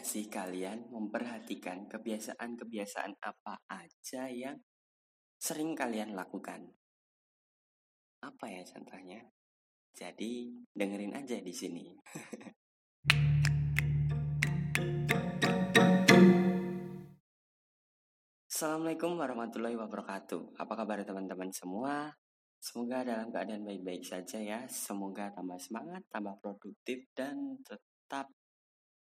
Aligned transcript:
nggak 0.00 0.16
sih 0.16 0.32
kalian 0.32 0.88
memperhatikan 0.88 1.84
kebiasaan-kebiasaan 1.84 3.20
apa 3.20 3.60
aja 3.68 4.32
yang 4.32 4.56
sering 5.36 5.76
kalian 5.76 6.16
lakukan? 6.16 6.72
Apa 8.24 8.48
ya 8.48 8.64
contohnya? 8.64 9.20
Jadi 9.92 10.56
dengerin 10.72 11.20
aja 11.20 11.36
di 11.44 11.52
sini. 11.52 11.92
Assalamualaikum 18.48 19.20
warahmatullahi 19.20 19.76
wabarakatuh. 19.76 20.56
Apa 20.56 20.80
kabar 20.80 21.04
teman-teman 21.04 21.52
semua? 21.52 22.08
Semoga 22.56 23.04
dalam 23.04 23.28
keadaan 23.28 23.68
baik-baik 23.68 24.08
saja 24.08 24.40
ya. 24.40 24.64
Semoga 24.64 25.28
tambah 25.36 25.60
semangat, 25.60 26.08
tambah 26.08 26.40
produktif, 26.40 27.04
dan 27.12 27.60
tetap 27.68 28.32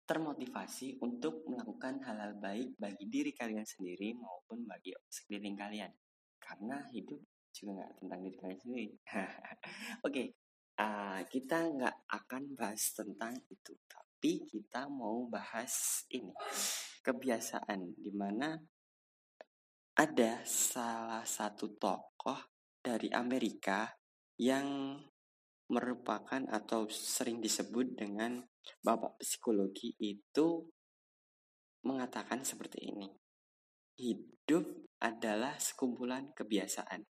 termotivasi 0.02 0.98
untuk 1.00 1.46
melakukan 1.46 2.02
hal-hal 2.02 2.34
baik 2.36 2.74
bagi 2.76 3.06
diri 3.06 3.30
kalian 3.32 3.64
sendiri 3.64 4.12
maupun 4.18 4.66
bagi 4.66 4.92
sekeliling 5.06 5.56
kalian. 5.56 5.92
Karena 6.42 6.82
hidup 6.90 7.22
juga 7.52 7.70
nggak 7.80 7.92
tentang 8.02 8.20
diri 8.24 8.36
kalian 8.36 8.60
sendiri. 8.60 8.88
Oke, 9.12 9.30
okay, 10.02 10.26
uh, 10.82 11.20
kita 11.28 11.58
nggak 11.70 11.96
akan 12.10 12.42
bahas 12.58 12.82
tentang 12.96 13.34
itu, 13.46 13.72
tapi 13.86 14.32
kita 14.48 14.90
mau 14.90 15.28
bahas 15.30 16.04
ini 16.10 16.32
kebiasaan 17.02 17.98
di 17.98 18.12
mana 18.14 18.54
ada 19.92 20.40
salah 20.48 21.26
satu 21.26 21.76
tokoh 21.76 22.40
dari 22.80 23.12
Amerika 23.12 23.86
yang 24.40 24.96
merupakan 25.68 26.42
atau 26.48 26.88
sering 26.88 27.38
disebut 27.38 27.96
dengan 27.96 28.40
bapak 28.82 29.18
psikologi 29.18 29.94
itu 29.98 30.66
mengatakan 31.86 32.46
seperti 32.46 32.94
ini. 32.94 33.08
Hidup 33.98 34.64
adalah 35.02 35.58
sekumpulan 35.58 36.30
kebiasaan. 36.34 37.02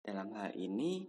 Dalam 0.00 0.32
hal 0.34 0.54
ini, 0.56 1.06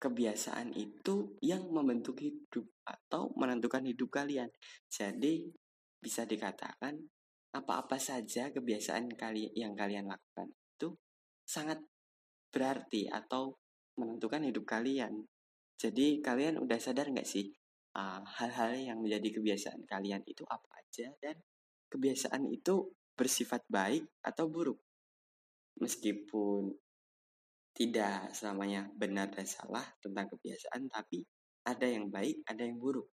kebiasaan 0.00 0.74
itu 0.74 1.38
yang 1.44 1.70
membentuk 1.70 2.18
hidup 2.18 2.66
atau 2.82 3.30
menentukan 3.38 3.84
hidup 3.86 4.10
kalian. 4.10 4.50
Jadi, 4.90 5.46
bisa 6.02 6.26
dikatakan 6.26 6.98
apa-apa 7.52 8.00
saja 8.00 8.48
kebiasaan 8.50 9.12
kali 9.14 9.52
yang 9.54 9.76
kalian 9.76 10.08
lakukan 10.08 10.50
itu 10.50 10.96
sangat 11.44 11.78
berarti 12.48 13.06
atau 13.06 13.54
menentukan 14.00 14.42
hidup 14.48 14.64
kalian. 14.64 15.28
Jadi 15.76 16.24
kalian 16.24 16.58
udah 16.58 16.78
sadar 16.80 17.12
nggak 17.12 17.28
sih 17.28 17.52
hal-hal 17.92 18.72
uh, 18.72 18.80
yang 18.88 18.98
menjadi 19.04 19.36
kebiasaan 19.36 19.84
kalian 19.84 20.24
itu 20.24 20.44
apa 20.48 20.80
aja 20.80 21.12
dan 21.20 21.36
kebiasaan 21.92 22.48
itu 22.48 22.88
bersifat 23.12 23.68
baik 23.68 24.08
atau 24.24 24.48
buruk. 24.48 24.80
Meskipun 25.76 26.72
tidak 27.72 28.32
selamanya 28.32 28.88
benar 28.96 29.28
dan 29.32 29.44
salah 29.44 29.84
tentang 30.00 30.28
kebiasaan, 30.28 30.88
tapi 30.88 31.24
ada 31.64 31.84
yang 31.88 32.08
baik, 32.08 32.44
ada 32.48 32.64
yang 32.64 32.80
buruk. 32.80 33.08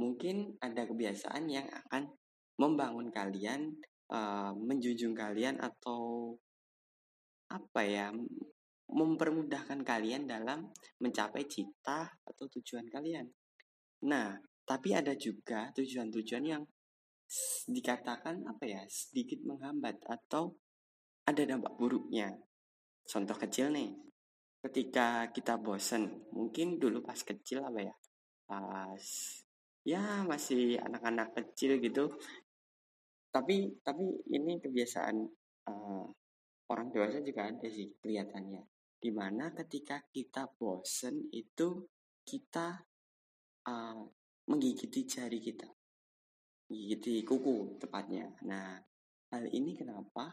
Mungkin 0.00 0.56
ada 0.60 0.88
kebiasaan 0.88 1.48
yang 1.48 1.68
akan 1.68 2.08
membangun 2.56 3.12
kalian, 3.12 3.76
uh, 4.12 4.52
menjunjung 4.56 5.12
kalian 5.12 5.60
atau 5.60 6.36
apa 7.48 7.80
ya 7.80 8.12
mempermudahkan 8.88 9.84
kalian 9.84 10.24
dalam 10.24 10.68
mencapai 11.00 11.44
cita 11.44 12.08
atau 12.24 12.44
tujuan 12.48 12.88
kalian. 12.88 13.28
Nah, 14.06 14.38
tapi 14.62 14.94
ada 14.94 15.16
juga 15.18 15.72
tujuan-tujuan 15.74 16.44
yang 16.44 16.62
dikatakan 17.68 18.46
apa 18.48 18.64
ya 18.64 18.82
sedikit 18.88 19.42
menghambat 19.44 20.00
atau 20.06 20.54
ada 21.28 21.42
dampak 21.44 21.74
buruknya. 21.76 22.32
Contoh 23.04 23.36
kecil 23.36 23.72
nih, 23.72 23.92
ketika 24.64 25.28
kita 25.32 25.60
bosen, 25.60 26.28
mungkin 26.32 26.80
dulu 26.80 27.04
pas 27.04 27.18
kecil 27.20 27.64
apa 27.64 27.80
ya, 27.84 27.94
pas 28.48 29.04
ya 29.84 30.24
masih 30.24 30.80
anak-anak 30.80 31.32
kecil 31.36 31.80
gitu. 31.80 32.08
Tapi 33.28 33.80
tapi 33.84 34.04
ini 34.32 34.56
kebiasaan 34.56 35.16
uh, 35.68 36.04
orang 36.72 36.88
dewasa 36.92 37.20
juga 37.20 37.48
ada 37.48 37.68
sih 37.68 37.92
kelihatannya. 38.00 38.64
Di 38.98 39.10
mana 39.12 39.52
ketika 39.52 40.00
kita 40.08 40.48
bosen 40.56 41.28
itu 41.32 41.86
kita 42.24 42.88
uh, 43.68 44.00
menggigiti 44.48 45.04
jari 45.04 45.38
kita, 45.38 45.68
menggigiti 46.72 47.20
kuku 47.22 47.76
tepatnya. 47.76 48.32
Nah, 48.48 48.80
hal 49.36 49.44
ini 49.52 49.76
kenapa? 49.76 50.32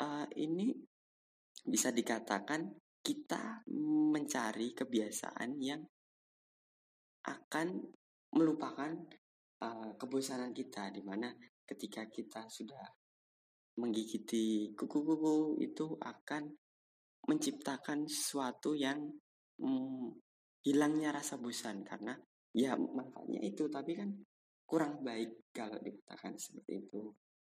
Uh, 0.00 0.24
ini 0.38 0.72
bisa 1.66 1.92
dikatakan 1.92 2.72
kita 3.02 3.66
mencari 4.14 4.72
kebiasaan 4.72 5.60
yang 5.60 5.82
akan 7.26 7.84
melupakan 8.32 8.96
uh, 9.60 9.92
kebosanan 9.98 10.54
kita, 10.54 10.88
di 10.94 11.02
mana 11.02 11.28
ketika 11.66 12.06
kita 12.08 12.48
sudah 12.48 12.86
menggigiti 13.76 14.72
kuku-kuku 14.76 15.60
itu 15.62 15.96
akan 16.00 16.52
menciptakan 17.28 18.08
sesuatu 18.08 18.72
yang 18.74 18.98
hmm, 19.60 20.16
hilangnya 20.64 21.12
rasa 21.12 21.36
bosan 21.36 21.84
karena 21.84 22.16
ya 22.54 22.74
manfaatnya 22.76 23.40
itu. 23.42 23.66
Tapi 23.66 23.92
kan 23.98 24.10
kurang 24.64 25.02
baik 25.02 25.50
kalau 25.50 25.78
dikatakan 25.82 26.38
seperti 26.38 26.86
itu. 26.86 27.10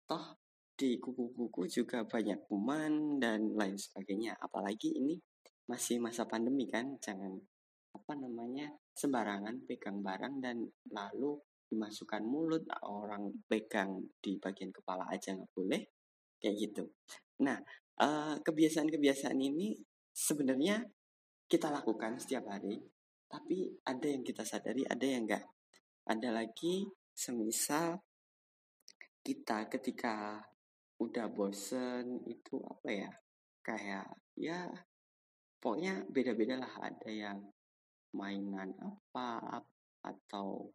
Toh 0.10 0.26
di 0.74 0.98
kuku-kuku 0.98 1.70
juga 1.70 2.02
banyak 2.04 2.50
kuman 2.50 3.22
dan 3.22 3.54
lain 3.54 3.78
sebagainya. 3.78 4.34
Apalagi 4.42 4.98
ini 4.98 5.18
masih 5.70 6.02
masa 6.02 6.26
pandemi 6.26 6.66
kan. 6.70 6.98
Jangan 6.98 7.34
apa 7.94 8.14
namanya 8.18 8.74
sembarangan 8.98 9.70
pegang 9.70 10.02
barang 10.02 10.42
dan 10.42 10.66
lalu 10.90 11.38
dimasukkan 11.70 12.24
mulut. 12.26 12.66
Orang 12.86 13.46
pegang 13.46 14.02
di 14.18 14.42
bagian 14.42 14.74
kepala 14.74 15.10
aja 15.14 15.34
nggak 15.38 15.54
boleh. 15.54 15.82
Kayak 16.42 16.56
gitu. 16.60 16.84
Nah, 17.46 17.56
uh, 18.02 18.36
kebiasaan-kebiasaan 18.42 19.40
ini 19.40 19.78
sebenarnya 20.14 20.86
kita 21.50 21.70
lakukan 21.70 22.18
setiap 22.18 22.50
hari, 22.50 22.82
tapi 23.34 23.66
ada 23.90 24.06
yang 24.06 24.22
kita 24.22 24.46
sadari, 24.46 24.86
ada 24.86 25.02
yang 25.02 25.26
enggak. 25.26 25.42
Ada 26.06 26.30
lagi 26.30 26.86
semisal 27.10 27.98
kita 29.26 29.66
ketika 29.74 30.38
udah 31.02 31.26
bosen 31.34 32.22
itu 32.30 32.62
apa 32.62 32.90
ya 32.94 33.12
kayak 33.66 34.06
ya 34.38 34.70
pokoknya 35.58 36.06
beda-beda 36.14 36.62
lah. 36.62 36.74
Ada 36.78 37.10
yang 37.10 37.42
mainan 38.14 38.70
apa 38.78 39.66
atau 40.06 40.70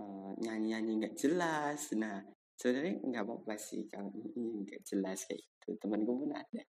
uh, 0.00 0.32
nyanyi-nyanyi 0.40 1.04
nggak 1.04 1.16
jelas. 1.20 1.92
Nah 2.00 2.24
sebenarnya 2.56 2.96
nggak 3.04 3.24
apa-apa 3.28 3.60
sih 3.60 3.84
kalau 3.92 4.08
ini 4.16 4.64
nggak 4.64 4.80
jelas 4.88 5.28
kayak 5.28 5.44
gitu. 5.44 5.76
Temanku 5.76 6.16
pun 6.16 6.32
ada. 6.32 6.64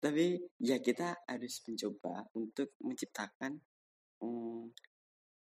Tapi 0.00 0.40
ya 0.64 0.80
kita 0.80 1.28
harus 1.28 1.60
mencoba 1.68 2.24
untuk 2.32 2.72
menciptakan 2.80 3.60
hmm, 4.22 4.70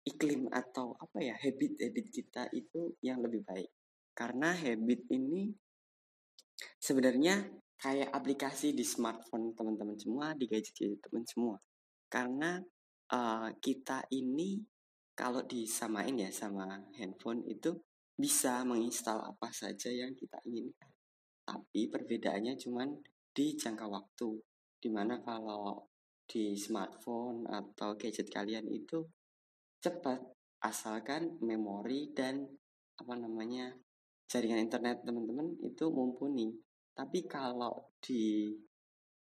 iklim 0.07 0.49
atau 0.49 0.95
apa 0.97 1.17
ya 1.21 1.35
habit-habit 1.37 2.05
kita 2.09 2.43
itu 2.55 2.95
yang 3.03 3.21
lebih 3.21 3.45
baik 3.45 3.69
karena 4.15 4.51
habit 4.55 5.05
ini 5.11 5.53
sebenarnya 6.79 7.47
kayak 7.79 8.11
aplikasi 8.11 8.75
di 8.75 8.83
smartphone 8.83 9.55
teman-teman 9.55 9.95
semua 9.95 10.35
di 10.35 10.49
gadget 10.49 10.99
teman 10.99 11.23
semua 11.23 11.55
karena 12.11 12.59
uh, 13.13 13.49
kita 13.61 14.03
ini 14.11 14.59
kalau 15.19 15.43
disamain 15.43 16.15
ya 16.15 16.31
sama 16.31 16.79
handphone 16.95 17.43
itu 17.43 17.75
bisa 18.19 18.63
menginstal 18.67 19.23
apa 19.23 19.47
saja 19.51 19.87
yang 19.87 20.11
kita 20.11 20.39
inginkan. 20.43 20.91
Tapi 21.43 21.87
perbedaannya 21.87 22.55
cuma 22.55 22.87
di 23.35 23.55
jangka 23.55 23.87
waktu. 23.87 24.39
Di 24.79 24.87
mana 24.87 25.19
kalau 25.19 25.91
di 26.29 26.53
smartphone 26.53 27.49
atau 27.49 27.97
gadget 27.97 28.29
kalian 28.29 28.69
itu 28.69 29.01
cepat 29.81 30.21
asalkan 30.61 31.41
memori 31.41 32.13
dan 32.13 32.45
apa 33.01 33.17
namanya 33.17 33.73
jaringan 34.29 34.61
internet 34.61 35.01
teman-teman 35.01 35.57
itu 35.65 35.89
mumpuni. 35.89 36.53
Tapi 36.93 37.25
kalau 37.25 37.89
di 37.97 38.53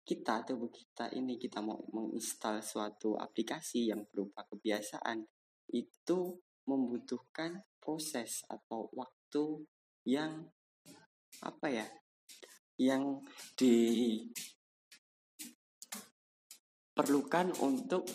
kita 0.04 0.44
tubuh 0.44 0.68
kita 0.68 1.08
ini 1.16 1.40
kita 1.40 1.64
mau 1.64 1.80
menginstal 1.92 2.60
suatu 2.60 3.16
aplikasi 3.16 3.88
yang 3.88 4.04
berupa 4.08 4.44
kebiasaan 4.44 5.24
itu 5.72 6.36
membutuhkan 6.68 7.64
proses 7.80 8.44
atau 8.48 8.88
waktu 8.92 9.64
yang 10.04 10.48
apa 11.44 11.66
ya 11.68 11.86
yang 12.80 13.20
diperlukan 16.98 17.54
untuk 17.62 18.10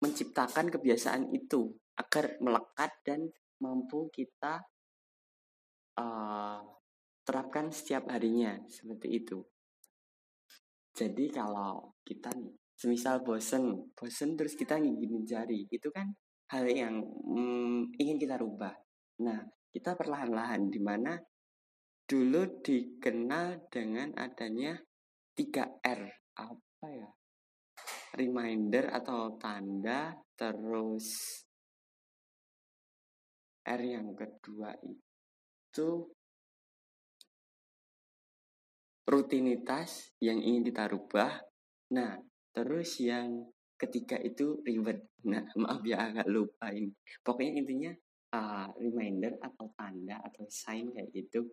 menciptakan 0.00 0.72
kebiasaan 0.72 1.28
itu 1.28 1.76
agar 2.00 2.40
melekat 2.40 2.88
dan 3.04 3.28
mampu 3.60 4.08
kita 4.08 4.64
uh, 6.00 6.64
terapkan 7.20 7.68
setiap 7.68 8.08
harinya 8.08 8.56
seperti 8.64 9.12
itu. 9.12 9.44
Jadi 10.96 11.36
kalau 11.36 11.92
kita 12.00 12.32
nih, 12.32 12.56
semisal 12.72 13.20
bosen, 13.20 13.92
bosen 13.92 14.40
terus 14.40 14.56
kita 14.56 14.80
ngiginin 14.80 15.28
jari, 15.28 15.68
itu 15.68 15.92
kan 15.92 16.16
hal 16.48 16.64
yang 16.72 16.96
mm, 17.04 17.92
ingin 18.00 18.16
kita 18.16 18.40
rubah. 18.40 18.72
Nah, 19.20 19.44
kita 19.68 20.00
perlahan-lahan 20.00 20.72
di 20.72 20.80
mana 20.80 21.20
dulu 22.08 22.56
dikenal 22.64 23.68
dengan 23.68 24.16
adanya 24.16 24.80
3R. 25.36 26.00
Apa 26.40 26.88
ya? 26.88 27.12
Reminder 28.12 28.92
atau 28.92 29.40
tanda 29.40 30.12
terus 30.36 31.40
R 33.62 33.80
yang 33.80 34.12
kedua 34.12 34.74
itu 34.84 35.88
rutinitas 39.08 40.12
yang 40.20 40.38
ingin 40.38 40.62
kita 40.66 40.90
rubah. 40.90 41.40
Nah, 41.94 42.18
terus 42.52 43.00
yang 43.00 43.48
ketiga 43.78 44.20
itu 44.20 44.60
reward. 44.62 45.02
Nah, 45.26 45.42
maaf 45.62 45.80
ya 45.86 46.10
agak 46.10 46.28
lupa 46.28 46.70
ini. 46.70 46.92
Pokoknya 47.22 47.52
intinya 47.64 47.92
uh, 48.34 48.68
reminder 48.76 49.36
atau 49.40 49.70
tanda 49.76 50.18
atau 50.20 50.44
sign 50.48 50.90
kayak 50.90 51.10
gitu 51.12 51.48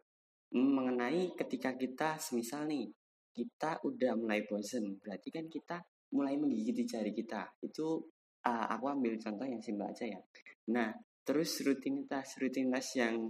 mengenai 0.49 1.37
ketika 1.37 1.77
kita 1.77 2.17
semisal 2.17 2.65
nih 2.65 2.89
kita 3.37 3.77
udah 3.85 4.17
mulai 4.17 4.41
bosen 4.49 4.97
berarti 4.97 5.29
kan 5.29 5.45
kita 5.45 5.77
mulai 6.13 6.35
menggigit 6.35 6.85
jari 6.85 7.11
kita. 7.13 7.45
Itu 7.61 8.03
uh, 8.45 8.65
aku 8.73 8.85
ambil 8.89 9.17
contoh 9.19 9.45
yang 9.45 9.61
simpel 9.61 9.89
aja 9.89 10.05
ya. 10.05 10.19
Nah 10.73 10.93
terus 11.23 11.61
rutinitas 11.61 12.37
rutinitas 12.41 12.97
yang 12.97 13.29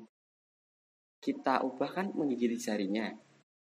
kita 1.20 1.64
ubah 1.68 1.92
kan 1.92 2.08
menggigit 2.16 2.56
jarinya. 2.60 3.12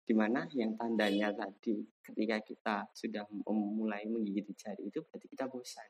Di 0.06 0.14
mana 0.14 0.46
yang 0.54 0.78
tandanya 0.78 1.34
tadi 1.34 1.82
ketika 1.98 2.38
kita 2.46 2.76
sudah 2.94 3.26
mulai 3.50 4.06
menggigit 4.06 4.54
jari 4.54 4.86
itu 4.86 5.02
berarti 5.02 5.26
kita 5.26 5.50
bosan. 5.50 5.90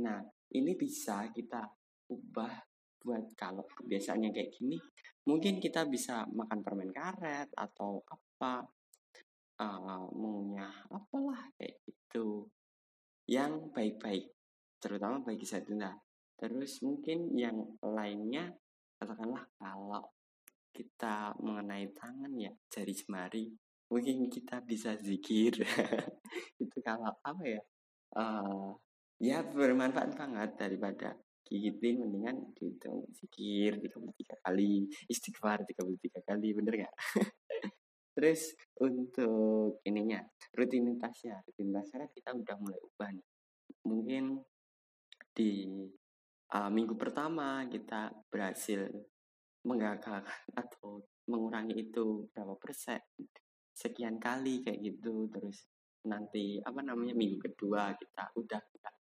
Nah 0.00 0.24
ini 0.56 0.72
bisa 0.72 1.28
kita 1.28 1.60
ubah 2.08 2.74
buat 3.04 3.36
kalau 3.36 3.68
kebiasaannya 3.68 4.32
kayak 4.32 4.50
gini 4.56 4.80
mungkin 5.28 5.60
kita 5.60 5.84
bisa 5.84 6.24
makan 6.32 6.64
permen 6.64 6.88
karet 6.88 7.52
atau 7.52 8.00
apa 8.08 8.64
uh, 9.64 10.06
mengunyah 10.12 10.72
apalah 10.92 11.48
kayak 11.56 11.80
gitu. 11.88 12.48
Yang 13.24 13.72
baik-baik 13.72 14.24
terutama 14.78 15.24
bagi 15.24 15.46
saya 15.48 15.64
tunda. 15.64 15.96
Terus 16.36 16.84
mungkin 16.84 17.32
yang 17.38 17.56
lainnya 17.80 18.52
katakanlah 19.00 19.48
kalau 19.56 20.04
kita 20.74 21.32
mengenai 21.40 21.88
tangan 21.94 22.34
ya 22.34 22.50
jari 22.68 22.92
jemari 22.92 23.44
mungkin 23.88 24.28
kita 24.28 24.60
bisa 24.60 24.98
zikir. 25.00 25.62
Itu 26.62 26.78
kalau 26.84 27.14
apa 27.22 27.42
ya 27.46 27.62
uh, 28.18 28.74
ya 29.22 29.40
bermanfaat 29.46 30.12
banget 30.18 30.50
daripada 30.58 31.16
gigitin 31.44 32.00
mendingan 32.00 32.56
dihitung 32.56 33.04
zikir 33.12 33.76
33 33.76 34.44
kali 34.44 34.88
istighfar 35.12 35.60
33 35.68 36.24
kali 36.24 36.48
bener 36.56 36.74
nggak 36.82 36.94
terus 38.14 38.54
untuk 38.78 39.82
ininya 39.82 40.22
rutinitasnya. 40.54 41.42
Rutinitasnya 41.44 42.06
kita 42.14 42.30
udah 42.32 42.56
mulai 42.62 42.80
ubah 42.80 43.10
nih. 43.10 43.26
Mungkin 43.84 44.24
di 45.34 45.66
uh, 46.54 46.70
minggu 46.70 46.94
pertama 46.94 47.66
kita 47.66 48.14
berhasil 48.30 48.86
menggagalkan 49.66 50.22
atau 50.62 51.02
mengurangi 51.26 51.90
itu 51.90 52.30
berapa 52.30 52.54
persen? 52.56 53.02
Sekian 53.74 54.22
kali 54.22 54.62
kayak 54.62 54.78
gitu. 54.78 55.26
Terus 55.34 55.66
nanti 56.06 56.62
apa 56.62 56.80
namanya 56.80 57.18
minggu 57.18 57.42
kedua 57.42 57.98
kita 57.98 58.30
udah 58.38 58.62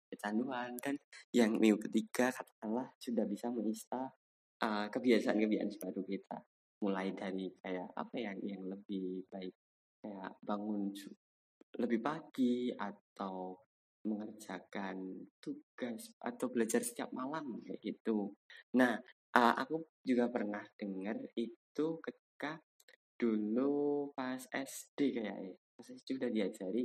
kecanduan. 0.06 0.78
Dan 0.78 0.94
yang 1.34 1.58
minggu 1.58 1.82
ketiga 1.90 2.30
katakanlah 2.30 2.94
sudah 3.02 3.26
bisa 3.26 3.50
menginstal 3.50 4.14
uh, 4.62 4.86
kebiasaan-kebiasaan 4.86 5.82
baru 5.82 6.02
kita 6.06 6.38
mulai 6.84 7.16
dari 7.16 7.48
kayak 7.64 7.96
apa 7.96 8.16
ya 8.20 8.32
yang 8.44 8.68
lebih 8.68 9.24
baik 9.32 9.56
kayak 10.04 10.36
bangun 10.44 10.92
lebih 11.80 12.00
pagi 12.04 12.68
atau 12.76 13.56
mengerjakan 14.04 15.24
tugas 15.40 16.12
atau 16.20 16.46
belajar 16.52 16.84
setiap 16.84 17.08
malam 17.16 17.56
kayak 17.64 17.80
gitu. 17.80 18.36
Nah, 18.76 19.00
uh, 19.32 19.54
aku 19.56 19.80
juga 20.04 20.28
pernah 20.28 20.60
dengar 20.76 21.16
itu 21.34 21.86
ketika 22.04 22.60
dulu 23.16 24.12
pas 24.12 24.44
SD 24.52 25.16
kayaknya, 25.16 25.56
pas 25.72 25.88
SD 25.88 26.20
udah 26.20 26.30
diajari 26.30 26.84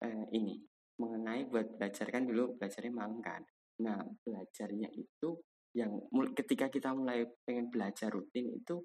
uh, 0.00 0.26
ini 0.32 0.56
mengenai 0.96 1.44
buat 1.48 1.76
belajar 1.76 2.08
kan 2.08 2.24
dulu 2.24 2.56
belajarnya 2.56 2.92
malam 2.92 3.20
kan. 3.20 3.44
Nah, 3.84 4.00
belajarnya 4.24 4.88
itu 4.96 5.40
yang 5.76 5.92
ketika 6.34 6.66
kita 6.66 6.90
mulai 6.96 7.28
pengen 7.46 7.70
belajar 7.70 8.10
rutin 8.10 8.50
itu 8.58 8.82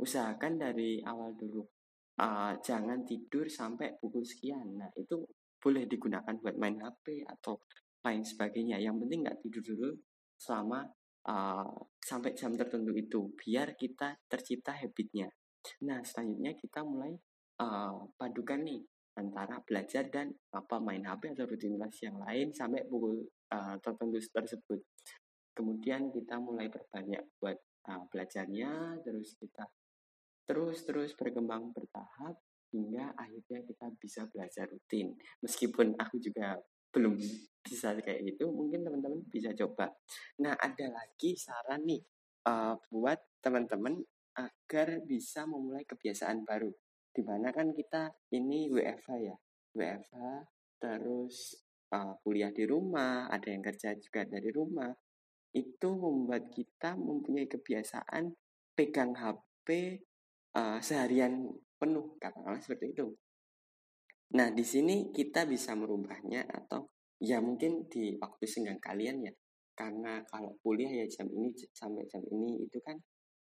usahakan 0.00 0.58
dari 0.58 0.98
awal 1.04 1.34
dulu 1.38 1.62
uh, 2.20 2.52
jangan 2.62 3.02
tidur 3.02 3.50
sampai 3.50 3.98
pukul 3.98 4.22
sekian. 4.22 4.78
Nah, 4.78 4.90
itu 4.94 5.24
boleh 5.58 5.88
digunakan 5.88 6.34
buat 6.38 6.56
main 6.60 6.78
HP 6.78 7.24
atau 7.24 7.58
lain 8.04 8.22
sebagainya. 8.22 8.78
Yang 8.78 9.06
penting 9.06 9.20
nggak 9.24 9.38
tidur 9.40 9.62
dulu 9.64 9.90
selama 10.36 10.84
uh, 11.30 11.72
sampai 11.98 12.36
jam 12.36 12.52
tertentu 12.54 12.92
itu, 12.94 13.32
biar 13.34 13.74
kita 13.74 14.14
tercipta 14.28 14.76
habitnya. 14.76 15.30
Nah, 15.88 16.04
selanjutnya 16.04 16.52
kita 16.52 16.84
mulai 16.84 17.16
uh, 17.64 18.04
padukan 18.20 18.60
nih 18.60 18.84
antara 19.14 19.62
belajar 19.62 20.10
dan 20.10 20.34
apa 20.52 20.82
main 20.82 21.06
HP 21.06 21.38
atau 21.38 21.46
rutinitas 21.46 21.94
yang 22.02 22.18
lain 22.18 22.50
sampai 22.50 22.82
pukul 22.90 23.24
uh, 23.54 23.78
tertentu 23.80 24.18
tersebut. 24.20 24.80
Kemudian 25.54 26.10
kita 26.10 26.42
mulai 26.42 26.66
berbanyak 26.66 27.22
buat 27.38 27.56
uh, 27.88 28.02
belajarnya, 28.10 29.00
terus 29.06 29.38
kita 29.38 29.64
terus 30.44 30.84
terus 30.84 31.12
berkembang 31.16 31.72
bertahap 31.72 32.36
hingga 32.74 33.14
akhirnya 33.14 33.60
kita 33.64 33.86
bisa 33.98 34.26
belajar 34.28 34.66
rutin. 34.66 35.14
Meskipun 35.40 35.94
aku 35.94 36.18
juga 36.18 36.58
belum 36.90 37.14
bisa 37.62 37.94
kayak 37.98 38.22
gitu, 38.34 38.50
mungkin 38.50 38.86
teman-teman 38.86 39.22
bisa 39.30 39.50
coba. 39.54 39.90
Nah, 40.42 40.54
ada 40.58 40.86
lagi 40.90 41.34
saran 41.38 41.86
nih 41.86 42.02
uh, 42.46 42.74
buat 42.90 43.18
teman-teman 43.42 43.98
agar 44.34 44.98
bisa 45.06 45.46
memulai 45.46 45.86
kebiasaan 45.86 46.42
baru 46.42 46.70
di 47.14 47.22
mana 47.22 47.54
kan 47.54 47.70
kita 47.70 48.10
ini 48.34 48.66
WFH 48.74 49.08
ya 49.22 49.36
WFH 49.78 50.18
terus 50.82 51.54
uh, 51.94 52.18
kuliah 52.26 52.50
di 52.50 52.66
rumah 52.66 53.30
ada 53.30 53.54
yang 53.54 53.62
kerja 53.62 53.94
juga 53.94 54.26
dari 54.26 54.50
rumah 54.50 54.90
itu 55.54 55.88
membuat 55.94 56.50
kita 56.50 56.98
mempunyai 56.98 57.46
kebiasaan 57.46 58.34
pegang 58.74 59.14
HP 59.14 60.02
uh, 60.56 60.78
eh, 60.78 60.78
seharian 60.80 61.46
penuh 61.76 62.16
katakanlah 62.18 62.60
seperti 62.62 62.94
itu 62.94 63.06
nah 64.34 64.50
di 64.50 64.64
sini 64.66 65.14
kita 65.14 65.46
bisa 65.46 65.78
merubahnya 65.78 66.48
atau 66.48 66.90
ya 67.22 67.38
mungkin 67.38 67.86
di 67.86 68.18
waktu 68.18 68.44
senggang 68.48 68.82
kalian 68.82 69.22
ya 69.22 69.32
karena 69.74 70.22
kalau 70.26 70.54
kuliah 70.62 70.90
ya 70.90 71.06
jam 71.10 71.26
ini 71.30 71.50
sampai 71.74 72.06
jam 72.06 72.22
ini 72.30 72.66
itu 72.66 72.78
kan 72.82 72.98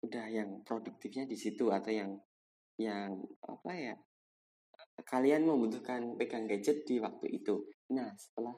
udah 0.04 0.28
yang 0.30 0.62
produktifnya 0.62 1.26
di 1.26 1.36
situ 1.40 1.72
atau 1.72 1.90
yang 1.90 2.12
yang 2.78 3.18
apa 3.42 3.72
ya 3.74 3.96
kalian 5.08 5.46
membutuhkan 5.46 6.18
pegang 6.18 6.50
gadget 6.50 6.86
di 6.86 6.98
waktu 6.98 7.42
itu. 7.42 7.66
Nah 7.94 8.10
setelah 8.18 8.56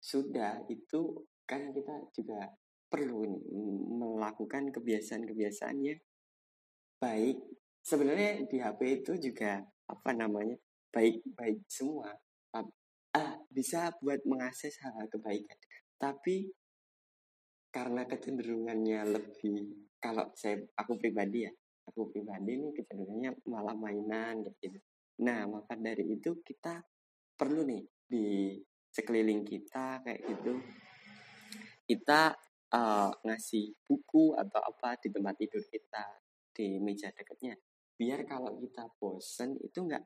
sudah 0.00 0.64
itu 0.70 1.26
kan 1.46 1.74
kita 1.74 1.94
juga 2.14 2.40
perlu 2.90 3.26
melakukan 3.98 4.70
kebiasaan-kebiasaan 4.70 5.78
yang 5.82 6.00
baik. 6.98 7.38
Sebenarnya 7.80 8.44
di 8.46 8.56
HP 8.60 8.80
itu 9.02 9.12
juga 9.18 9.60
apa 9.88 10.10
namanya 10.12 10.56
baik-baik 10.92 11.66
semua. 11.66 12.12
Ah 13.10 13.34
bisa 13.50 13.90
buat 13.98 14.22
mengakses 14.22 14.78
hal-hal 14.84 15.10
kebaikan. 15.10 15.58
Tapi 15.98 16.46
karena 17.74 18.06
kecenderungannya 18.06 19.00
lebih 19.10 19.90
kalau 19.98 20.30
saya 20.34 20.58
aku 20.78 20.98
pribadi 20.98 21.46
ya 21.46 21.52
aku 21.90 22.06
pribadi 22.14 22.54
nih 22.54 22.70
kecenderungannya 22.74 23.30
malah 23.50 23.74
mainan 23.74 24.46
gitu. 24.62 24.78
Nah, 25.20 25.44
maka 25.50 25.76
dari 25.76 26.06
itu 26.16 26.38
kita 26.40 26.80
perlu 27.34 27.66
nih 27.66 27.82
di 28.06 28.56
sekeliling 28.90 29.46
kita 29.46 30.02
kayak 30.02 30.20
gitu 30.26 30.58
kita 31.86 32.34
uh, 32.74 33.10
ngasih 33.22 33.70
buku 33.86 34.34
atau 34.34 34.60
apa 34.62 34.98
di 34.98 35.08
tempat 35.14 35.34
tidur 35.38 35.62
kita 35.66 36.04
di 36.50 36.78
meja 36.82 37.10
dekatnya 37.14 37.54
biar 38.00 38.24
kalau 38.24 38.56
kita 38.56 38.88
bosen 38.96 39.60
itu 39.60 39.84
nggak 39.84 40.00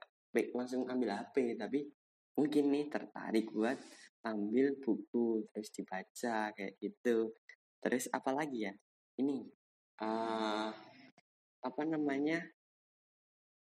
langsung 0.51 0.83
ambil 0.91 1.15
HP 1.15 1.55
tapi 1.55 1.87
mungkin 2.35 2.75
nih 2.75 2.91
tertarik 2.91 3.47
buat 3.55 3.79
ambil 4.27 4.75
buku 4.83 5.47
terus 5.55 5.71
dibaca 5.71 6.51
kayak 6.51 6.75
gitu 6.83 7.31
terus 7.79 8.11
apalagi 8.11 8.67
ya 8.67 8.75
ini 9.23 9.47
uh, 10.03 10.75
apa 11.63 11.83
namanya 11.87 12.43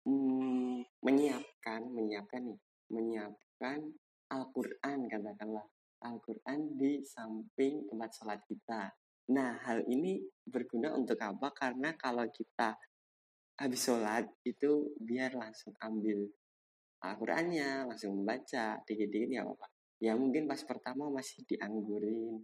hmm, 0.07 0.87
menyiapkan 1.03 1.83
menyiapkan 1.91 2.47
nih 2.47 2.61
menyiapkan 2.95 3.91
Al-Quran 4.31 5.11
katakanlah 5.11 5.67
Al-Quran 6.03 6.75
di 6.75 7.03
samping 7.07 7.87
tempat 7.87 8.11
sholat 8.11 8.41
kita. 8.51 8.91
Nah, 9.31 9.55
hal 9.63 9.87
ini 9.87 10.19
berguna 10.43 10.91
untuk 10.99 11.15
apa? 11.23 11.55
Karena 11.55 11.95
kalau 11.95 12.27
kita 12.27 12.75
habis 13.63 13.87
sholat 13.87 14.27
itu 14.43 14.91
biar 14.99 15.39
langsung 15.39 15.71
ambil 15.79 16.27
Al-Qurannya, 17.03 17.87
langsung 17.87 18.23
membaca, 18.23 18.79
dikit-dikit 18.87 19.31
ya 19.31 19.43
apa 19.43 19.67
Ya 20.03 20.19
mungkin 20.19 20.51
pas 20.51 20.59
pertama 20.67 21.07
masih 21.15 21.47
dianggurin, 21.47 22.43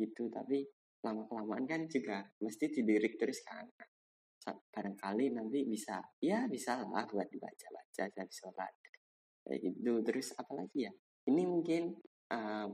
gitu, 0.00 0.32
tapi 0.32 0.64
lama-kelamaan 1.04 1.68
kan 1.68 1.84
juga 1.92 2.24
mesti 2.40 2.72
didirik 2.72 3.20
terus 3.20 3.44
kan. 3.44 3.68
Barangkali 4.72 5.28
nanti 5.36 5.68
bisa, 5.68 6.00
ya 6.24 6.48
bisa 6.48 6.80
lah 6.88 7.04
buat 7.04 7.28
dibaca-baca 7.28 8.04
dari 8.08 8.32
sholat. 8.32 8.72
Kayak 9.44 9.60
gitu, 9.60 9.92
terus 10.08 10.32
apalagi 10.40 10.88
ya? 10.88 10.92
Ini 11.28 11.42
mungkin 11.44 11.92
uh, 12.32 12.68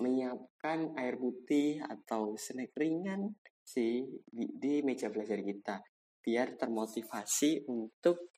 menyiapkan 0.00 0.96
air 0.96 1.20
putih 1.20 1.84
atau 1.84 2.40
snack 2.40 2.72
ringan 2.72 3.36
sih 3.60 4.00
di, 4.32 4.48
di 4.56 4.80
meja 4.80 5.12
belajar 5.12 5.44
kita 5.44 5.76
biar 6.20 6.56
termotivasi 6.56 7.66
untuk 7.68 8.32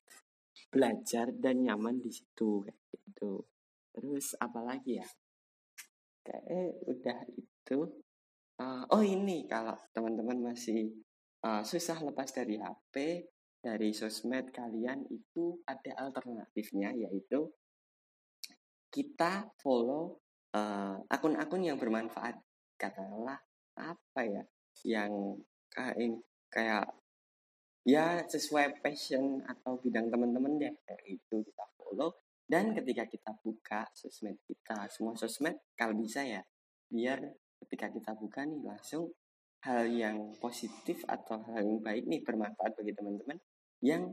belajar 0.71 1.29
dan 1.35 1.61
nyaman 1.63 1.99
di 1.99 2.09
situ 2.09 2.63
kayak 2.63 2.81
gitu. 2.91 3.43
Terus 3.93 4.33
apalagi 4.39 5.03
ya? 5.03 5.07
Kayak 6.23 6.79
udah 6.87 7.19
itu. 7.35 7.79
Uh, 8.53 8.85
oh 8.93 9.03
ini 9.03 9.49
kalau 9.49 9.75
teman-teman 9.91 10.53
masih 10.53 10.93
uh, 11.43 11.65
susah 11.65 11.99
lepas 12.05 12.29
dari 12.31 12.61
HP, 12.61 13.25
dari 13.63 13.95
sosmed 13.95 14.51
kalian 14.51 15.07
itu 15.07 15.57
ada 15.63 15.95
alternatifnya 16.03 16.91
yaitu 16.99 17.47
kita 18.93 19.49
follow 19.57 20.19
eh, 20.53 20.95
akun-akun 21.09 21.63
yang 21.65 21.79
bermanfaat 21.79 22.37
katakanlah 22.75 23.39
apa 23.79 24.21
ya 24.21 24.43
yang 24.85 25.39
kayak 25.71 26.21
kayak 26.51 26.85
ya 27.83 28.23
sesuai 28.23 28.79
passion 28.79 29.43
atau 29.43 29.79
bidang 29.79 30.07
teman-teman 30.07 30.55
deh 30.59 30.73
dari 30.87 31.19
itu 31.19 31.35
kita 31.43 31.65
follow 31.75 32.15
dan 32.47 32.71
ketika 32.71 33.03
kita 33.07 33.31
buka 33.43 33.87
sosmed 33.91 34.39
kita 34.47 34.87
semua 34.87 35.15
sosmed 35.19 35.59
kalau 35.75 35.95
bisa 35.99 36.23
ya 36.23 36.39
biar 36.87 37.19
ketika 37.63 37.91
kita 37.91 38.11
buka 38.15 38.47
nih 38.47 38.63
langsung 38.63 39.11
hal 39.63 39.87
yang 39.87 40.35
positif 40.43 41.03
atau 41.07 41.39
hal 41.47 41.63
yang 41.63 41.79
baik 41.79 42.03
nih 42.07 42.19
bermanfaat 42.23 42.75
bagi 42.75 42.91
teman-teman 42.95 43.39
yang 43.83 44.11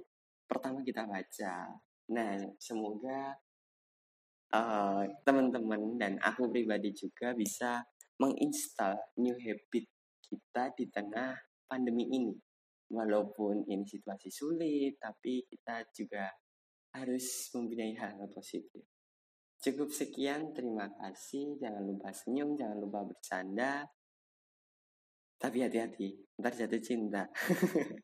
pertama 0.51 0.83
kita 0.83 1.07
baca. 1.07 1.79
Nah, 2.11 2.35
semoga 2.59 3.39
uh, 4.51 5.07
teman-teman 5.23 5.95
dan 5.95 6.19
aku 6.19 6.51
pribadi 6.51 6.91
juga 6.91 7.31
bisa 7.39 7.87
menginstal 8.19 8.99
new 9.15 9.39
habit 9.39 9.87
kita 10.27 10.75
di 10.75 10.91
tengah 10.91 11.39
pandemi 11.71 12.11
ini. 12.11 12.35
Walaupun 12.91 13.71
ini 13.71 13.87
situasi 13.87 14.29
sulit, 14.35 14.99
tapi 14.99 15.47
kita 15.47 15.87
juga 15.95 16.27
harus 16.99 17.51
mempunyai 17.55 17.95
hal-hal 17.95 18.27
positif. 18.35 18.83
Cukup 19.61 19.95
sekian, 19.95 20.51
terima 20.57 20.91
kasih. 20.99 21.55
Jangan 21.61 21.87
lupa 21.87 22.11
senyum, 22.11 22.59
jangan 22.59 22.79
lupa 22.83 23.07
bercanda. 23.07 23.87
Tapi 25.41 25.59
hati-hati, 25.65 26.37
ntar 26.41 26.53
jatuh 26.53 26.83
cinta. 26.83 27.29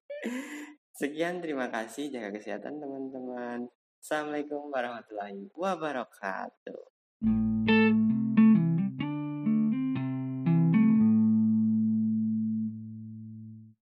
sekian, 1.01 1.43
terima 1.43 1.67
kasih. 1.69 2.13
Jaga 2.13 2.31
kesehatan 2.33 2.79
teman-teman. 2.79 3.69
Assalamualaikum 3.99 4.71
warahmatullahi 4.71 5.51
wabarakatuh. 5.57 6.81